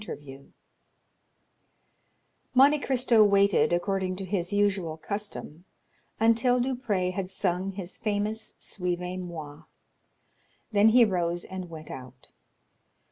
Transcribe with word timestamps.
The 0.03 0.15
Night 0.15 0.49
Monte 2.55 2.79
Cristo 2.79 3.23
waited, 3.23 3.71
according 3.71 4.15
to 4.15 4.25
his 4.25 4.51
usual 4.51 4.97
custom, 4.97 5.65
until 6.19 6.59
Duprez 6.59 7.13
had 7.13 7.29
sung 7.29 7.73
his 7.73 7.99
famous 7.99 8.55
"Suivez 8.57 9.19
moi!" 9.19 9.65
then 10.71 10.89
he 10.89 11.05
rose 11.05 11.45
and 11.45 11.69
went 11.69 11.91
out. 11.91 12.29